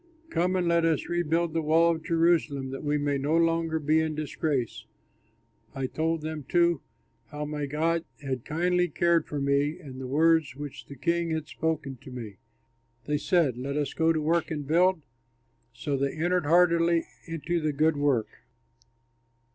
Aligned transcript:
Come 0.31 0.55
and 0.55 0.67
let 0.67 0.83
us 0.83 1.07
rebuild 1.09 1.53
the 1.53 1.61
wall 1.61 1.91
of 1.91 2.03
Jerusalem, 2.03 2.71
that 2.71 2.83
we 2.83 2.97
may 2.97 3.19
no 3.19 3.37
longer 3.37 3.77
be 3.77 3.99
in 3.99 4.15
disgrace." 4.15 4.85
I 5.75 5.85
told 5.85 6.21
them 6.21 6.43
too 6.49 6.81
how 7.27 7.45
my 7.45 7.67
God 7.67 8.03
had 8.19 8.43
kindly 8.43 8.87
cared 8.87 9.27
for 9.27 9.39
me 9.39 9.77
and 9.77 10.01
the 10.01 10.07
words 10.07 10.55
which 10.55 10.87
the 10.87 10.95
king 10.95 11.29
had 11.29 11.47
spoken 11.47 11.97
to 11.97 12.09
me. 12.09 12.37
They 13.05 13.19
said, 13.19 13.57
"Let 13.57 13.77
us 13.77 13.93
go 13.93 14.11
to 14.11 14.19
work 14.19 14.49
and 14.49 14.65
build?" 14.65 15.03
So 15.71 15.95
they 15.95 16.13
entered 16.13 16.47
heartily 16.47 17.05
into 17.27 17.61
the 17.61 17.71
good 17.71 17.95
work. 17.95 18.41